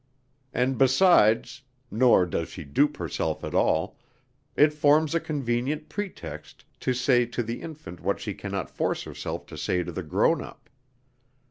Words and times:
And 0.51 0.79
besides 0.79 1.61
(nor 1.91 2.25
does 2.25 2.49
she 2.49 2.63
dupe 2.63 2.97
herself 2.97 3.43
at 3.43 3.53
all) 3.53 3.99
it 4.55 4.73
forms 4.73 5.13
a 5.13 5.19
convenient 5.19 5.89
pretext 5.89 6.65
to 6.79 6.91
say 6.91 7.27
to 7.27 7.43
the 7.43 7.61
infant 7.61 7.99
what 7.99 8.19
she 8.19 8.33
cannot 8.33 8.71
force 8.71 9.03
herself 9.03 9.45
to 9.45 9.57
say 9.59 9.83
to 9.83 9.91
the 9.91 10.01
grown 10.01 10.41
up. 10.41 10.71